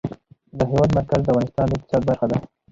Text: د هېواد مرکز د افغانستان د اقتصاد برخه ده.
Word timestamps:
د 0.57 0.59
هېواد 0.69 0.89
مرکز 0.97 1.21
د 1.23 1.27
افغانستان 1.31 1.65
د 1.69 1.73
اقتصاد 1.75 2.01
برخه 2.09 2.25
ده. 2.31 2.37